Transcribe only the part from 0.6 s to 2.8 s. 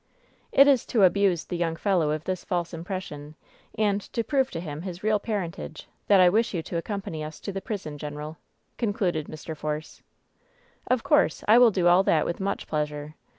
is to abuse the young fellow of this false